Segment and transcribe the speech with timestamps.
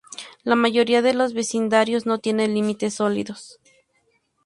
[0.43, 3.59] La mayoría de los vecindarios no tienen límites sólidos.